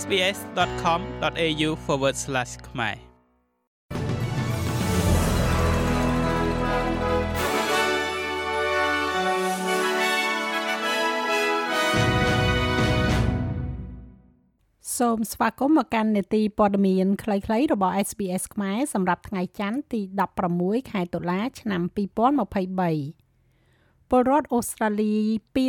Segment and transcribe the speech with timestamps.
[0.00, 1.70] sbs.com.au/
[2.68, 2.96] ខ្មែរ
[14.98, 20.00] សូមស្វាគមន៍មកកាន់នេតិព័ត៌មានខ្លីៗរបស់ SBS ខ្មែរសម្រាប់ថ្ងៃច័ន្ទទី
[20.46, 23.25] 16ខែតុលា ឆ្នាំ2023
[24.10, 25.14] ពលរដ្ឋអូស្ត្រាលី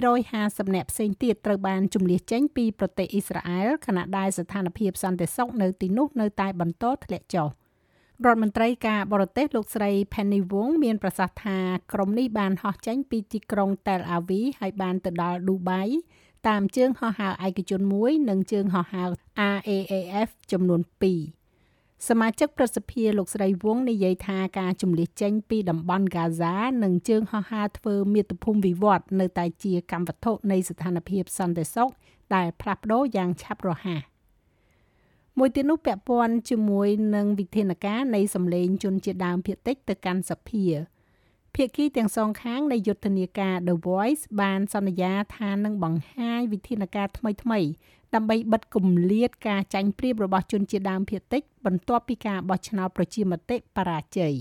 [0.10, 7.50] 250នាក់ផ្សេងទៀតត្រូវបានជំនះចេញពីប្រទេសអ៊ីស្រាអែលខណៈដែលស្ថានភាពសន្តិសុខនៅទីនោះនៅតែបន្តធ្លាក់ចុះ
[8.26, 11.58] រដ្ឋមន្ត្រីការបរទេសលោកស្រី Penny Wong មានប្រសាសន៍ថា
[11.94, 15.88] ក្រុមនេះបានហោះចេញពីទីក្រុង Tel Aviv ហើយបានទៅដល់ Dubai
[16.48, 19.10] តាមជើងហោះហើរឯកជនមួយ និងជើងហោះហើរ
[19.56, 21.37] RAAF ចំនួន2
[22.06, 31.92] សមាជិកប្រសិទ្ធិលោកស្រីវងនិយាយថាការជំលះចេញពីតំបន់ហ្គាហ្សានិងជើងហោះហើរធ្វើមាតុភូមិវិវត្តនៅតែជាកម្មវត្ថុនៃស្ថានភាពសន្តិសុខ
[32.36, 34.02] ដែលផ្លាស់ប្ដូរយ៉ាងឆាប់រហ័ស
[35.38, 40.66] មួយទៀតនោះពាក់ព័ន្ធជាមួយនឹងវិធានការនៃសម្លេងជនជាដើមភាគតិចទៅកាន់សភា
[41.56, 47.70] ភាគីទាំងសងខាងនៃយុទ្ធនាការ The Voice បានសន្យាថានឹងបង្ហាញវិធានការថ្មីៗ
[48.16, 54.34] ដើម្បីបិទគម្លាតការចាញ់ប្រៀបរបស់ជនជាដើមភាគតិច បន្ទាប់ពីការបោះឆ្នោតប្រជាមតិបរាជ័យ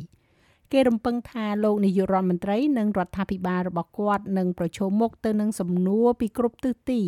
[0.72, 7.00] គេរំពឹងថាលោកនាយករដ្ឋមន្ត្រីនិងរដ្ឋាភិបាលរបស់គាត់នឹងប្រឈមមុខទៅនឹងសំណួរពីគ្រប់ទិសទី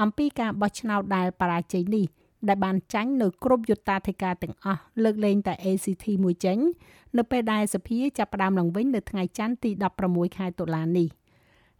[0.00, 2.06] អំពីការបោះឆ្នោតដែលបរាជ័យនេះ
[2.48, 6.58] ដែលបានចាញ់នៅគ្រប់យុត្តាធិការទាំងអស់លើកលែងតែ ACT មួយចេញ
[7.16, 9.70] នៅពេលដែលសភាចាប់ផ្ដើមឡើងវិញនៅថ្ងៃច័ន្ទទី
[10.04, 11.08] 16ខែតុលានេះ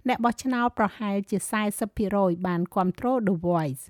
[0.08, 1.38] អ្នកបោះឆ្នោតប្រហែលជា
[1.92, 3.84] 40%បានគ្រប់គ្រង The Voice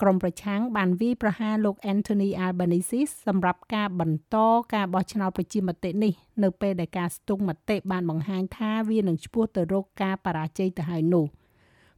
[0.00, 4.36] ក្រុមប្រឆាំងបានវាយប្រហារលោក Anthony Albanese សម្រាប់ការបន្ត
[4.74, 11.26] ការបោះឆ្នោតប្រជាមតិនេះនៅពេលដែលការស្ទង់មតិបានបង្ហាញថាវានឹងឆ្ពោះទៅរកការបរាជ័យទៅហើយនោះ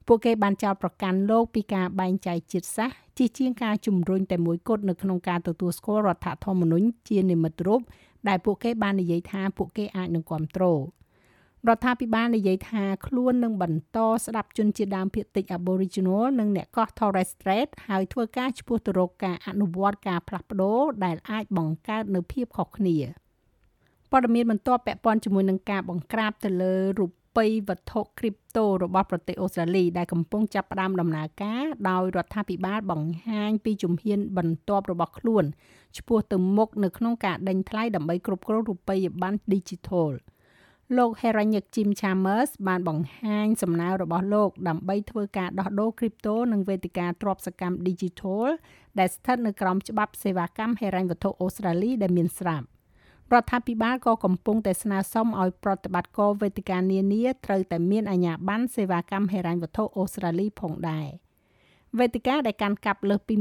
[0.06, 7.80] ពួកគេបានចោទប្រកាន់លោកពីការបែងចែកជាតិសាសន៍ជាជាងការជំរុញតែមួយគត់នៅក្នុងការទទួលស្គាល់រដ្ឋធម្មនុញ្ញជានិមិត្តរូប
[8.28, 10.80] ដែលពួកគេបាននិយាយថាពួកគេអាចនឹងគ្រប់គ្រង
[11.68, 22.96] រដ្ឋាភិបាលនិយាយថាខ្លួននឹងបន្តស្ដាប់ជនជាដើមភាគតិច Aboriginal និងអ្នកកោះ Torres Strait ហើយធ្វើការឈ្មោះទៅរកការអនុវត្តការផ្លាស់ប្ដូរដែលអាចបង្កើតនូវភាពខុសគ្នា
[24.10, 27.06] ព័ត៌មានបន្ទាប់ពាក់ព័ន្ធជាមួយនឹងការបង្ក្រាបទៅលើរូ
[27.36, 35.44] បិយវត្ថុ crypto របស់ប្រទេសអូស្ត្រាលីដែលកំពុងចាប់ផ្ដើមដំណើរការដោយរដ្ឋាភិបាលបង្ហាញពីជំហានបន្ទាប់របស់ខ្លួន
[35.96, 40.10] ឆ្ពោះទៅមុខនៅក្នុងការដេញថ្លៃដើម្បីគ្រប់គ្រងរូបិយប័ណ្ណ digital។
[40.98, 48.44] លោក Heranyck Jim Chambers បានបង្ហាញសំណើរបស់លោកដើម្បីធ្វើការដោះដូរ crypto និងវេទិកាទ្រព្យសកម្ម digital
[48.98, 52.66] ដែលស្ថិតនៅក្រោមច្បាប់សេវាកម្មហិរញ្ញវត្ថុអូស្ត្រាលីដែលមានស្រាប់
[53.32, 61.08] រដ្ឋាភិបាលក៏កំពុងតែស្នើសុំឲ្យប្រតិបត្តិការវេទិកានានាត្រូវតែមានអាជ្ញាប័ណ្ណសេវាកម្មហិរញ្ញវត្ថុអូស្ត្រាលីផងដែរ។
[61.98, 63.34] វេទិកាដែលកាន់កាប់លើសពី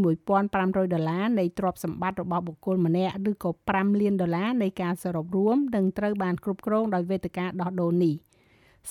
[0.43, 8.15] 1500ដុល្លារនៃទ្រព្យសម្បត្តិរបស់បុគ្គលម្នាក់ឬក៏5លានដុល្លារនៃការសរុបរួមនឹងត្រូវបានគ្រប់គ្រងដោយវេទិកាដោះដូរនេះ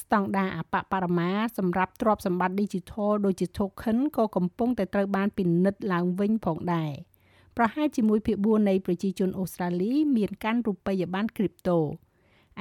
[0.01, 6.93] ស្តង់ដារអបបរមាសម្រាប់ទ្រព្យសម្បត្តិ Digital ដូចជា token ក៏កំពុងតែត្រូវបានពិនិត្យឡើងវិញផងដែរ
[7.57, 11.79] ប្រហែលជាមួយភាគ4នៃប្រជាជនអូស្ត្រាលីមានកាន់រូបិយប័ណ្ណ crypto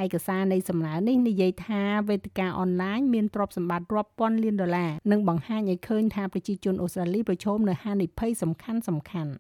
[0.03, 9.31] ឯកសារនៃសំណើនេះនិយាយថាវេទិកាអនឡាញមានទ្រព្យសម្បត្តិរាប់ពាន់លានដុល្លារនិងបង្ហាញឲ្យឃើញថាប្រជាជនអូស្ត្រាលីប្រឈមនឹងហានិភ័យសំខាន់សំខាន់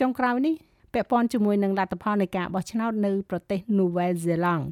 [0.00, 0.54] ចុងក្រោយនេះ
[0.92, 4.64] ពាក់ព័ន្ធជាមួយនឹងលទ្ធផលនៃការបោះឆ្នោតនៅប្រទេសនូវែលសេឡង់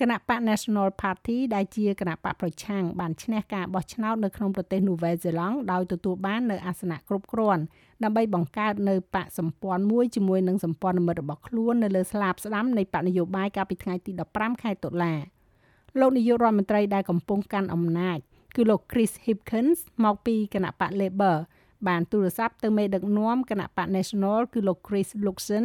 [0.00, 7.62] គណៈបក National Party ដែលជាគណៈបកប្រឆាំងបានឈ្នះការបោះឆ្នោតនៅក្នុងប្រទេសនូវែលសេឡង់ដោយទទួលបាននៅអាសនៈគ្រប់គ្រាន់
[8.02, 15.14] ដើម្បីបង្កើតនៅបកសម្ព័ន្ធមួយជាមួយនឹងសម្ព័ន្ធមិត្តរបស់ខ្លួននៅលើស្លាបស្ដាំនៃបកនយោបាយកាលពីថ្ងៃទី15ខែតុលា
[16.00, 18.18] លោកនាយករដ្ឋមន្ត្រីដែលកំពុងកាន់អំណាច
[18.56, 21.36] គឺលោក Chris Hipkins មកពីគណៈបក Labor
[21.88, 25.64] បានទូរស័ព្ទទៅមេដឹកនាំគណៈបក National គឺលោក Chris Luxon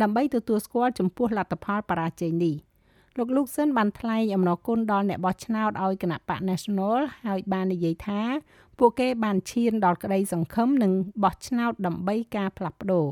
[0.00, 2.56] ដើម្បីទទួលស្គាល់ចំពោះលទ្ធផលបរាជ័យនេះ។
[3.18, 8.20] លោកលូកសិនបានថ្លែងអំណរគុណដល់អ្នកបោះឆ្នោតឲ្យគណៈបក National ហើយបាននិយាយថា
[8.78, 10.92] ពួកគេបានឈានដល់ក្តីសង្ឃឹមនិង
[11.24, 13.06] បោះឆ្នោតដើម្បីការផ្លាស់ប្ដូរ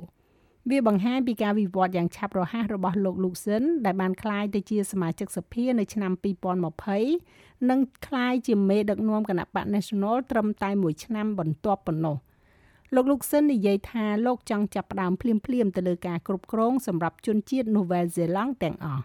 [0.70, 6.12] វាបង្ហាញពីការវិវត្តយ៉ាងឆាប់រហ័សរបស់លោកលូកសិនដែលបានក្លាយទៅជាសមាជិកសភានៅឆ្នាំ
[6.91, 12.17] 2020និងក្លាយជាមេដឹកនាំគណៈបក National ត្រឹមតែមួយឆ្នាំបន្ទាប់ប៉ុណ្ណោះ
[12.94, 19.05] លោកលូកសិននិយាយថាលោកចង់ចាប់ផ្ដើមភ្លាមៗទៅលើការគ្រប់គ្រងសម្រាប់ជនជាតិ Nouvelle-Zélande ទាំងអស់